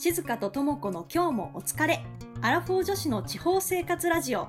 [0.00, 2.04] 静香と智子の今日もお疲れ。
[2.40, 4.46] アラフォー女子の地方生活ラジオ。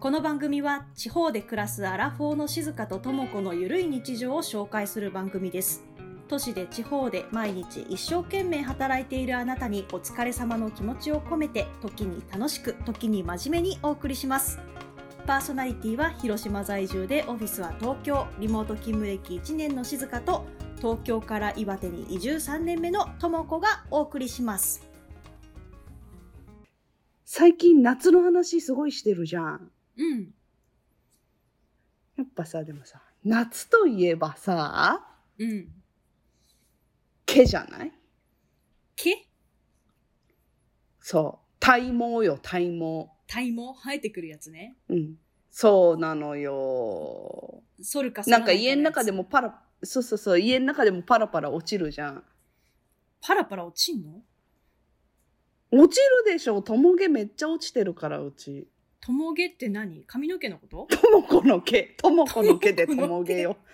[0.00, 5.84] この番組は地方で暮らすアラフォーの静香と智子のゆるい日常を紹介する番組です。
[6.28, 14.60] 都市で地方で毎日一生懸命働いているあなたにお疲れ様の気持ちを込めて時に楽しく時に真面目にお送りします。
[15.26, 20.46] パーソナリティは広島在住でオフィスは東京リモート勤務歴1年の静香と
[20.80, 24.88] 東京から岩手に移住3年目の智子がお送りします
[27.24, 29.70] 最近夏の話すごいしてるじゃん。
[29.96, 30.34] うん
[32.16, 35.06] やっぱさ、でもさ、夏といえばさ、
[35.38, 35.68] うん
[37.24, 37.92] 毛じゃない？
[38.96, 39.26] 毛？
[41.00, 41.46] そう。
[41.60, 43.08] 体毛よ、体毛。
[43.28, 43.74] 体毛？
[43.80, 45.14] 生えてくるやつねうん。
[45.50, 47.62] そうなのよ。
[47.80, 52.24] 剃るかなんか家の中でももパラ、そうそうそう、家の中でもパラパラ落ちるじゃん。
[53.20, 54.22] パラパラ落ちんの？
[55.72, 56.62] 落ちるでしょ。
[56.62, 58.68] とも毛めっちゃ落ちてるから、うち。
[59.00, 60.04] とも毛って何？
[60.06, 60.86] 髪の毛のこと？
[60.96, 61.82] ともこの毛。
[61.96, 63.56] ともこの毛で とも毛よ。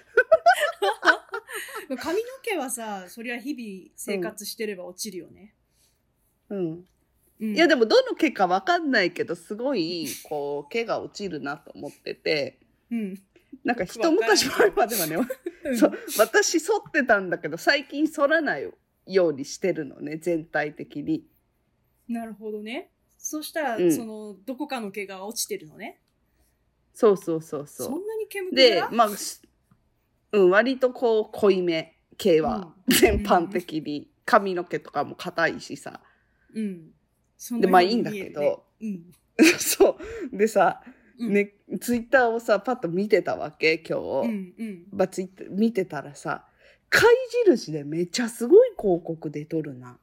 [1.88, 5.54] 髪の毛はさそりゃ日々生活してれば落ちるよね、
[6.50, 6.58] うん。
[6.58, 6.84] うん
[7.54, 12.58] いや、でもどの毛かわかんないけど、すごい、こう、毛が落ちるなと思ってて。
[12.90, 13.22] うん
[13.64, 15.16] なんか一昔前まではね、
[15.64, 15.76] うん。
[15.78, 18.70] そう私剃ってたんだけど最近剃らない
[19.06, 21.26] ようにしてるのね全体的に。
[22.08, 22.90] なるほどね。
[23.18, 23.92] そしたら、うん。
[23.92, 26.00] そのどこかの毛が落ちてるのね。
[26.92, 29.40] そうそうそうそそんなに毛むうくでまあし
[30.32, 32.94] うん割とこう濃いめ毛は、うん。
[32.94, 34.10] 全般的に。
[34.24, 36.00] 髪の毛とかも硬いしさ。
[36.52, 36.90] うん。
[37.60, 38.40] でまあいいんだけど。
[38.40, 39.12] ねうん。
[39.58, 39.98] そ
[40.32, 40.36] う。
[40.36, 44.86] でさ、うんねツイッターをさパッと見てたわけ今日、うんうん。
[44.92, 46.46] まあツイッター見てたらさ
[46.88, 47.10] 貝
[47.46, 49.98] 印でめっちゃすごい広告出とるな。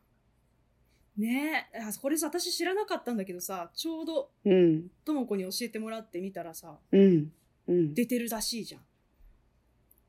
[1.17, 1.69] ね。
[1.73, 4.87] えあこれさ私知らなかったんだけどさちょうどうん。
[5.05, 7.31] とも子に教えてもらってみたらさうん
[7.67, 7.93] うん。
[7.93, 8.81] 出てるらしいじゃん。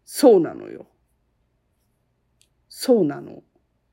[0.05, 0.87] そうなのよ。
[2.69, 3.43] そうなの。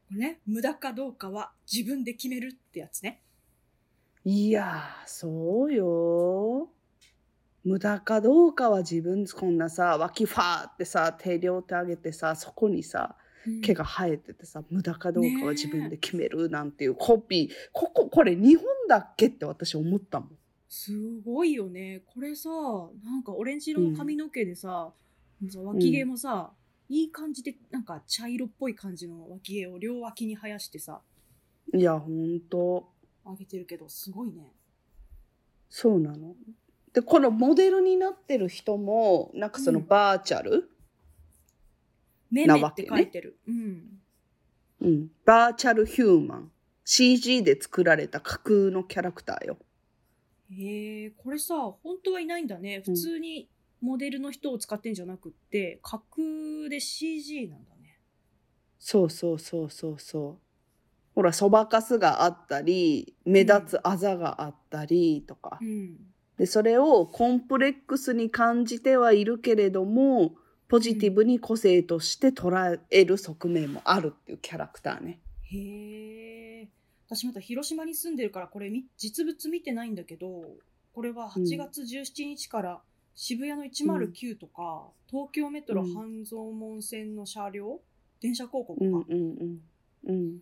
[0.10, 0.40] ね。
[0.46, 3.22] 無駄かどうかは自分で決めるってやつね。
[4.24, 6.70] いやー、そうよ。
[7.64, 13.16] 無駄かどうかは自分、こんなさ、脇ファーってさ、手両手上げてさ、そこにさ、
[13.64, 17.70] 毛が生えててさ、無駄かどうかは自分で決めるなんていうコピー。
[17.72, 20.30] ここ、これ日本だっけって私思ったもん。
[20.74, 20.94] す
[21.26, 22.50] ごいよねこれさ
[23.04, 24.94] なんかオレンジ色の髪の毛でさ、
[25.42, 26.54] 脇毛もさ、
[26.88, 31.02] いい感じでなんか茶色っぽい感じの脇毛を両脇に生やしてさ
[31.74, 32.90] いや、ほんと。
[33.26, 34.54] 上げてるけどすごいね
[35.70, 36.36] そうなの。
[36.94, 39.88] で、このモデルになってる人も、なんかそのうん。
[39.88, 40.70] バーチャル、
[42.30, 42.88] めめってなわけね。
[42.90, 44.02] 書いてる、うん。
[44.82, 46.52] うん、バーチャルヒューマン。
[46.84, 49.58] CG で作られた架空のキャラクターよ。
[50.52, 52.82] へえこれさ本当はいないんだね。
[52.84, 53.48] 普通に
[53.80, 58.00] モデルの人を使ってんじゃなくって架空で CG なんだね。
[58.80, 61.16] そうそうそうそうそう。
[61.16, 66.11] ほらそばかすがあったり目立つあざがあったりとか、うん
[66.42, 70.34] でそれをコンプレックスに感じてはいるけれども
[70.70, 75.20] ポジティブに個性として捉える側面もあるっていうキャラクターね。
[75.44, 76.68] へえ。
[77.06, 80.28] 私また広島に住んでるからこれみ実物見てないんだけど
[80.94, 82.82] これは8月17日から
[83.14, 85.94] 渋谷の109とか、東京メトロうん。
[85.94, 87.82] 半蔵門線の車両、
[88.20, 89.60] 電車広告か、うんうん
[90.08, 90.12] うん。
[90.12, 90.40] うん。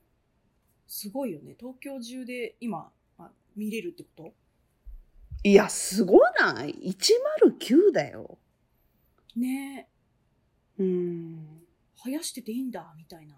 [0.87, 1.55] すごいよね。
[1.59, 4.33] 東京中で今あ見れるってこと？
[5.43, 8.37] いやすごない？109だよ。
[9.35, 9.87] ね。
[10.77, 11.61] えうん。
[12.03, 13.37] 生やしてていいんだみたいな。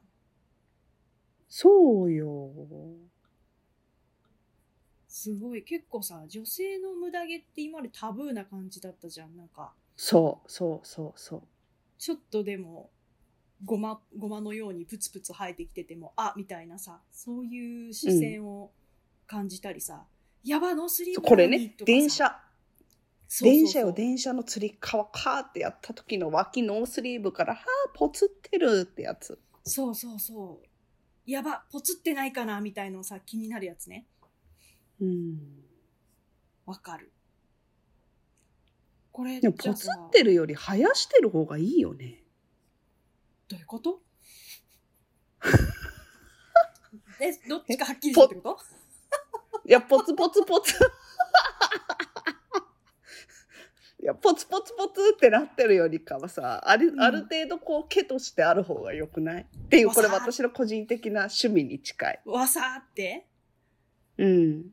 [1.47, 2.49] そうよ。
[5.07, 5.63] すごい。
[5.63, 9.35] 結構さ女性の無駄毛って今までタブーな感じだったじゃん。
[9.35, 9.73] なんか。
[9.95, 11.41] そうそうそうそう。
[11.99, 12.89] ちょっとでも
[13.63, 18.71] ごまごまのようにプツプツ生えてきててもあみたいなさそういう視線を
[19.27, 20.05] 感じたりさ、
[20.43, 22.39] やばノースリーブこれね電車。
[23.27, 23.63] そうそうそう。
[23.63, 29.39] 電車よ電車のつり革カーってやった時の脇ノースリーブからはあポツってるってやつ。
[29.63, 30.67] そうそうそう。
[31.29, 34.07] やばポツってないかなみたいのさ気になるやつね。
[34.99, 35.39] うん。
[36.65, 37.11] わかる。
[39.11, 42.23] これでもポツってるより生やしてる方がいいよね。
[43.47, 44.01] どういうこと？
[47.19, 48.59] えどっちかはっきりしてってこと？
[49.65, 50.73] いやポツポツポツ
[54.01, 59.43] いやポツポツポツってなってるよりかはさある,、うんある程度こう毛としてある方がよくない？
[59.43, 62.21] っていうこれ私の個人的な趣味に近い。
[62.25, 63.27] わさーって？
[64.17, 64.63] うん。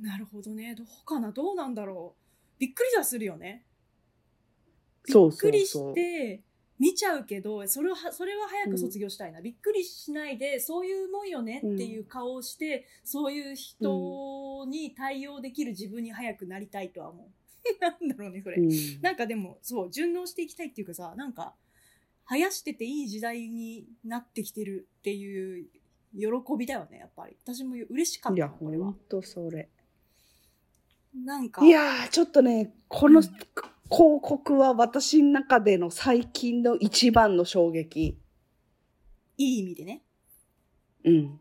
[0.00, 0.74] なるほどね。
[0.74, 1.30] どうかな？
[1.30, 2.20] どうなんだろう。
[2.58, 3.66] びっくりはするよね。
[5.06, 6.42] びそうそうそうっくりして、
[6.80, 9.42] 見ちゃうけど、それは、それは早く卒業したいな。
[9.42, 17.26] びっくりしないで、そういうもんよねっていう顔をして、そういう人に対応できる自分に早くなりたいとは思う。
[17.80, 18.56] なんだろうね、これ。
[18.56, 18.70] うん
[19.02, 21.54] なんかでも、そう、順応していきたいっていうかさ、なんか、
[22.24, 25.68] 生やしてていい時代になってきてるっていう
[26.14, 26.26] 喜
[26.58, 27.36] びだよね、やっぱり。
[27.44, 28.94] 私も嬉しかっいやたな、これはほん。
[29.08, 29.68] とそれ。
[31.14, 33.26] なんか、いやーちょっとねこのうん
[33.90, 38.16] 広告は私の中での最近の一番の衝撃。
[39.36, 40.02] いい意味でね。
[41.04, 41.40] うん。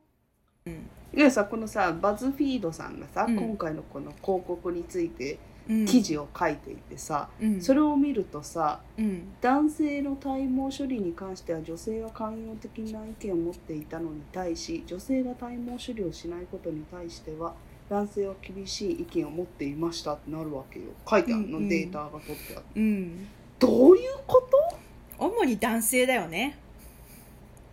[0.65, 0.89] うん。
[1.13, 17.53] でさこのさバズフィードさんがさ、うん今回のこの広告についてうん、記事を書いていてさ、うん、それを見るとさうん、男性の体毛処理に関しては女性は寛容的な意見を持っていたのに対し女性が体毛処理をしないことに対しては
[17.89, 20.85] 男性は厳しい意見を持っていましたってなるわけよ。
[21.09, 21.69] 書いてあるの、うんうん。
[21.69, 22.65] データが取ってある。
[22.75, 23.27] うん。
[23.57, 24.77] どういうこと？
[25.17, 26.57] 主に男性だよね。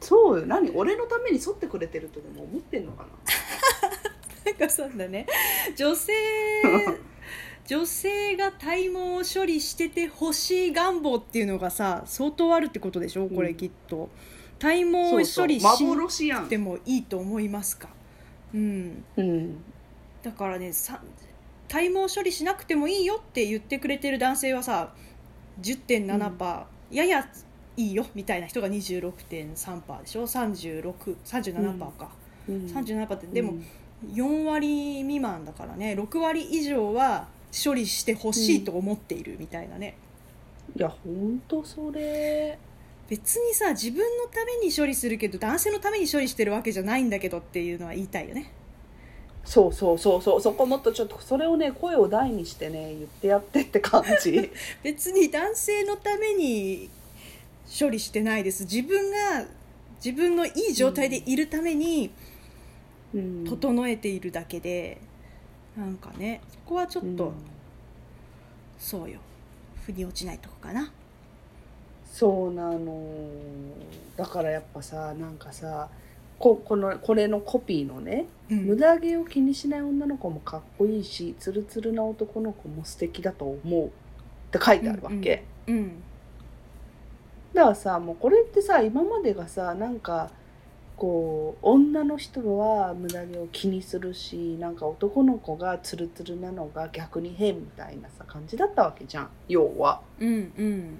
[0.01, 0.47] そうよ。
[0.47, 0.71] 何？
[0.71, 3.09] 俺のために沿ってくれてるとでも思ってんのかな？
[4.47, 5.27] なんかそうだね。
[5.77, 6.13] 女性、
[7.67, 13.29] 女性が体毛を処理してて欲しい願望っていうのがさ、相当あるってことでしょ？
[13.29, 14.09] これきっと。
[14.59, 15.45] 体毛そうそう。
[15.45, 17.89] 処理してもいいと思いますか？
[18.55, 19.05] うん。
[19.17, 19.65] うん
[20.27, 21.01] だからねさ
[21.69, 24.93] 体毛処理しなくてもいいよって言ってくれてる男性はさ
[25.63, 27.29] 10.7%、やや
[27.77, 32.09] いいよみたいな人が26.3%でしょ？3637%か、
[32.49, 32.57] うん。
[32.67, 33.65] 37%ってでもうん。
[34.13, 37.29] 4割未満だからね6割以上は
[37.65, 39.97] 処理してほしいと思っているみたいなね、
[40.75, 42.59] いやほんとそれ。
[43.09, 48.51] 別にさ自分のために処理するけど男性のために処理してるわけじゃないんだけどっていうのは言いたいよね
[49.47, 54.51] そうそうそうそうそこもっとちょっとそれをね声を大にしてね言ってやってって感じ。
[54.83, 56.91] 別に男性のために
[57.79, 58.65] 処理してないです。
[58.65, 59.47] 自分が
[60.05, 62.11] 自分のいい状態でいるために
[63.15, 63.45] うん。
[63.45, 65.01] 整えているだけで、
[65.77, 67.33] なんかねそこはちょっと、うん。
[68.79, 69.21] そうよ。
[69.85, 70.93] 腑に落ちないとこかな。
[72.13, 73.01] そうなの。
[74.17, 75.89] だからやっぱさなんかさ
[76.39, 78.67] ここのこれのコピーのね、うん。
[78.67, 83.91] 無駄毛を気にしない女の子もかっこいいしツルツルな男の子も素敵だと思うっ
[84.51, 86.03] て書いてあるわけ、うん
[87.55, 90.31] だからさもうこれってさ今までがさなんか
[90.99, 99.31] こう女の人は無駄毛を気にするしなんか男の子がツルツルなのが逆に変みたいなさ感じだったわけじゃん。
[99.49, 100.03] 要は。
[100.21, 100.99] うんうん。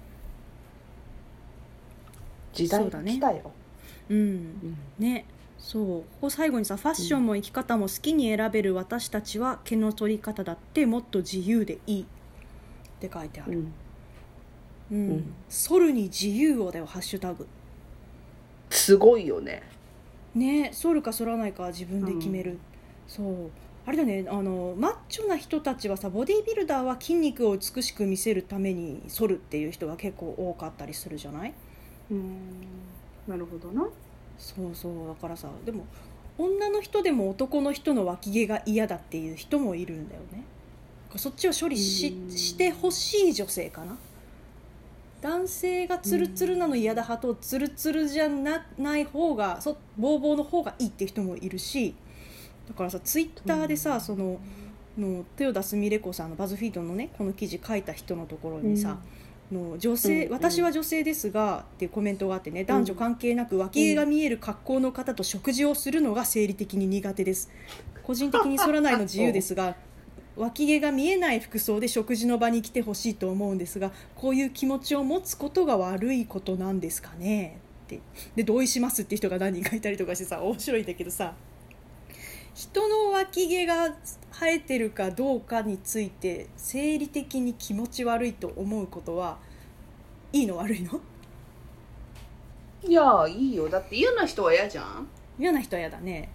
[2.53, 3.41] 時代が来たよ。
[3.45, 3.51] うん
[4.09, 4.77] うん。
[4.99, 5.25] ね。
[5.57, 5.83] そう。
[5.83, 12.01] ここ最後にさファッションも生き方も好きに選べる私たちは毛の取り方だってもっと自由でいい。
[12.01, 12.05] っ
[12.99, 13.59] て書いてある、
[14.91, 14.97] うん。
[14.97, 15.09] うん。
[15.09, 15.33] うん。
[15.49, 17.47] ソルに自由をだよハッシュタグ。
[18.69, 19.63] すごいよね。
[20.35, 20.71] ね。
[20.81, 22.57] 反るか反らないかは自分で決める、
[23.07, 23.49] そう。
[23.85, 24.25] あれだね。
[24.27, 31.53] あのマッチョな人たちはさボディービルダーは筋肉を美しく見せるために反るっていう人が結構多かったりするじゃない？
[32.11, 32.35] うん
[33.27, 33.87] なるほどな。
[34.37, 35.85] そうそうだからさでも
[36.37, 40.43] 女の人でも男の人の脇毛が嫌だっていう人もいるんだよね。
[41.15, 42.31] そっちを処理しうん。
[42.31, 43.97] してほしい女性かな。
[45.21, 51.95] 男性がツルツルなの嫌だ派とツルツルじゃなない方がそボーボーの方がいいって人もいるし
[52.67, 54.39] だからさツイッターでさその
[54.97, 58.97] の豊田すみれ子さんのバズフィードのねこの記事書いた人のところにさ、
[59.51, 67.49] の女性、うん私は女性ですがっていうコメントがあってね男女関係なく脇毛が見える格好の方と食事をするのが生理的に苦手です。
[68.03, 69.75] 個人的に反らないの自由ですが
[70.37, 77.99] 脇毛が見えない服装で食事の場に来てほしいと思うんですがこういう気持ちを持つことが悪いことなんですかねって。
[78.35, 81.33] で同意しますって人が何人かいたりとかしてさ面白いんだけどさ
[82.57, 83.93] 人の脇毛が
[84.31, 89.37] 生えてるかどうかについて生理的に気持ち悪いと思うことは
[90.33, 90.99] いいの悪いの？
[92.83, 93.69] いやいいよ。
[93.69, 95.07] だって嫌な人は嫌じゃん。
[95.37, 96.31] 嫌な人は嫌だね。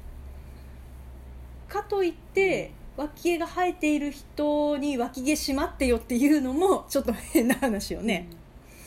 [1.69, 8.29] かといって脇毛が生えている人に脇毛しまってよっていうのもちょっと変な話よね、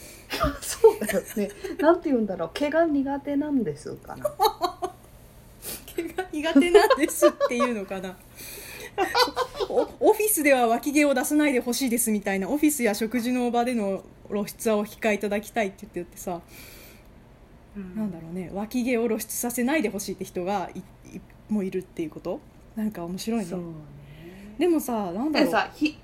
[0.62, 1.50] そうだよね。
[1.80, 2.52] なんて言うんだろう。
[2.54, 4.26] 毛が苦手なんですかな。
[5.96, 8.18] 毛が苦手なんですっていうのかな。
[9.68, 16.40] おオフィスでは脇毛を出さないでほしいですみたいなオフィスや食事の場での露出はお控えいただきたいって言っててさ、
[17.76, 20.84] なんだろうね脇毛を露出させないでほしいって人がいい
[21.50, 22.40] もいるっていうこと？
[22.76, 23.52] なんか面白いね。
[23.52, 23.58] ね。
[24.60, 25.52] でもさなんだでろう。
[25.52, 25.98] さひ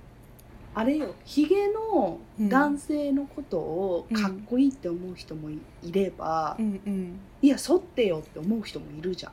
[0.74, 1.15] あれよ。
[1.24, 7.19] ヒゲの男性のことをかっこいいって思う人もいいれば、うんうん。
[7.41, 9.31] いや剃ってよって思う人もいるじゃん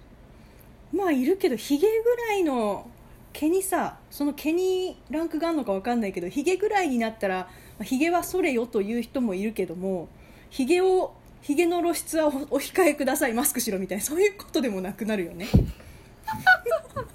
[0.93, 2.89] まあいるけどヒゲぐらいの
[3.33, 7.49] 毛にさその毛にランクがあるのか分かんないけどヒゲぐらいになったらま
[7.81, 10.09] あヒゲはそれよという人もいるけども
[10.51, 15.47] ヒゲをヒゲの露出はおお控えくださいマスクしろみたいなそういうことでもなくなるよね。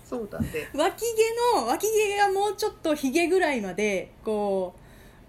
[0.03, 0.47] そうだね。
[0.73, 1.01] 脇
[1.53, 4.73] 毛の脇毛がもうちょっとヒゲぐらいまでこ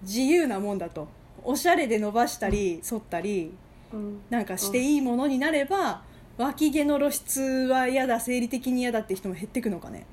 [0.02, 1.08] う自由なもんだと。
[1.42, 3.52] おしゃれで伸ばしたり剃ったり
[4.30, 6.02] なんかしていいものになれば
[6.36, 10.06] 脇毛の露出は嫌だ生理的に嫌だって人も減ってくのかね。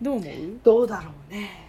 [0.00, 0.58] どう思う？
[0.62, 1.68] どうだろうね。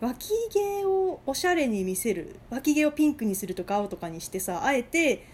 [0.00, 5.24] 脇毛をおしゃれに見せる脇毛をピンクにするとか青とかにしてさあえて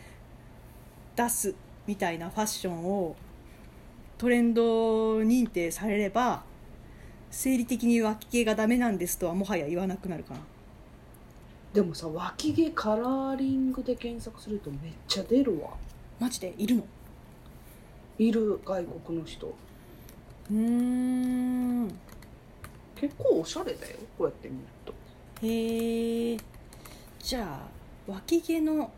[1.17, 1.55] 出す
[1.87, 3.17] みたいなファッションを
[4.19, 6.45] トレンド認定されれば
[7.33, 10.41] 生理的に脇毛がダメなんですとはもはや言わなくなるかな
[11.73, 15.71] でもさ脇毛カラーリングで検索するとめっちゃ出るわ。
[16.21, 16.55] マジで？
[16.59, 16.85] いるの？
[18.19, 19.47] いる外国の人。
[19.47, 21.89] うーん。
[22.95, 24.93] 結構おしゃれだよこうやって見ると。
[25.43, 26.37] へえ
[27.19, 28.91] じゃあ脇毛の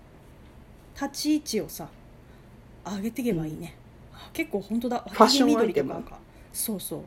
[0.95, 1.89] 立ち位置をさ
[2.85, 3.77] 上げていけばいいね、
[4.13, 5.05] あ結構本当だ。
[5.09, 5.89] ファッション脇毛アイテム。
[5.89, 6.19] 緑とか。
[6.53, 7.03] そうそう。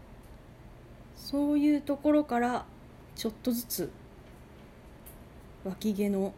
[1.15, 2.65] そういうところから
[3.15, 3.91] ちょっとずつ
[5.67, 6.33] 脇毛の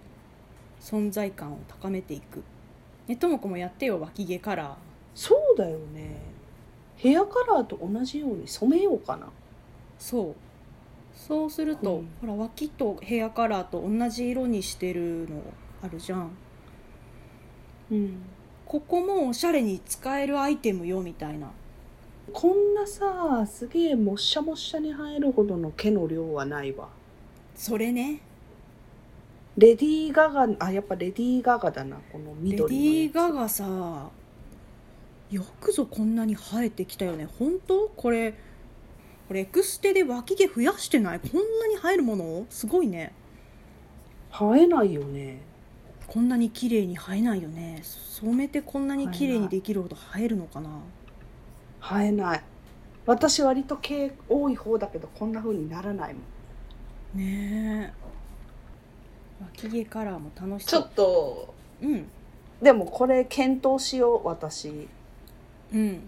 [0.81, 2.43] 存在感を高めていく。
[3.07, 4.75] ねともこもやってよ脇毛カラー。
[5.15, 6.17] そうだよね。
[6.95, 9.27] ヘアカラーと同じように染めようかな。
[9.97, 10.35] そう。
[11.15, 12.09] そうすると、うん。
[12.21, 15.41] ほら脇とヘアカラーと同じ色にしてるの
[15.81, 16.31] あるじゃん。
[17.91, 18.21] うん。
[18.65, 21.51] ここもおしゃれに使えるアイテムよみたいな。
[22.31, 26.89] こんなさすげえもっしゃもっしゃに生えるほどの毛の量はないわ。
[27.55, 28.21] それね
[29.57, 34.09] レディー・ガガあやっぱレディー・ガガだなこのレディー・ガガさ
[35.29, 37.27] よくぞこんなに生えてきたよね。
[37.37, 37.89] 本当？
[37.95, 38.33] これ
[39.27, 41.19] これエクステで脇毛増やしてない？
[41.19, 42.45] こんなに生えるもの？
[42.49, 43.13] すごいね。
[44.31, 45.41] 生えないよね。
[46.07, 47.81] こんなに綺麗に生えないよね。
[47.83, 50.69] 染めてこんなに綺麗にできるほど生えるのかな？
[51.79, 52.43] 生えない。
[53.05, 56.21] 私割と毛多い方だけどこんな風にならないも
[57.15, 57.17] ん。
[57.19, 58.08] ねえ
[59.41, 62.07] 脇毛カラーも楽しちょそうっとうん。
[62.61, 64.87] でもこれ検討しよう私。
[65.73, 66.01] うん。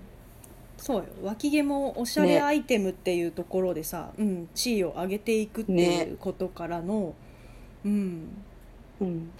[0.78, 1.06] そうよ。
[1.24, 7.14] 脇毛もおしゃれねアイテムっていうところでさ、うん、地位を上げていくっていうことからの、
[7.86, 8.28] うん、
[9.00, 9.32] うん。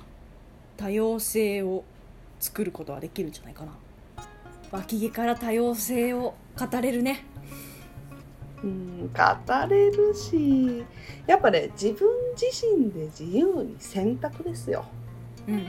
[0.78, 1.84] 多様性を
[2.40, 3.74] 作ることはできるんじゃないかな。
[4.72, 7.26] 脇毛から多様性を語れるね
[8.64, 10.86] うん語れるし
[11.26, 12.08] やっぱね自分
[12.40, 14.86] 自身で自由に選択ですよ。
[15.48, 15.66] うん。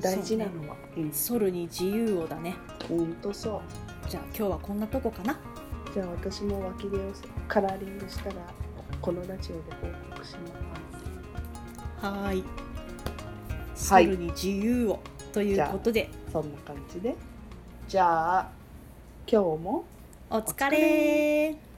[0.00, 0.76] 大事なのは。
[0.96, 2.50] う,、ソルに自由をだね。
[2.50, 2.54] ん
[2.88, 3.62] ほんとそ
[4.06, 4.08] う。
[4.08, 5.38] じゃあ今日はこんなとこかな？
[5.92, 7.00] じゃあ私も脇毛を
[7.48, 8.36] カラーリングしたら
[9.02, 10.46] このラジオで報告しま
[12.00, 12.06] す。
[12.06, 12.44] はーい。
[13.74, 14.06] ソはい。
[14.06, 15.00] ルに自由を
[15.32, 17.14] ということで、そんな感じで。
[17.88, 18.50] じゃあ
[19.30, 19.84] 今日も
[20.34, 21.71] お疲れ。